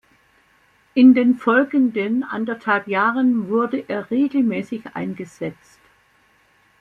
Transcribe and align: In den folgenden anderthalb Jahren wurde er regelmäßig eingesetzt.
In 0.95 1.13
den 1.13 1.35
folgenden 1.37 2.23
anderthalb 2.23 2.87
Jahren 2.87 3.49
wurde 3.49 3.87
er 3.87 4.09
regelmäßig 4.09 4.81
eingesetzt. 4.95 5.79